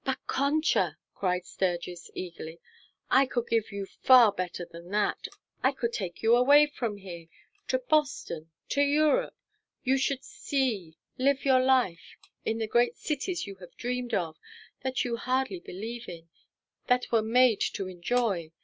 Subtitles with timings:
[0.03, 2.59] "But Concha," cried Sturgis eagerly,
[3.11, 5.27] "I could give you far better than that.
[5.61, 7.27] I could take you away from here
[7.67, 9.35] to Boston, to Europe.
[9.83, 14.37] You should see live your life in the great cities you have dreamed of
[14.81, 16.29] that you hardly believe in
[16.87, 18.51] that were made to enjoy.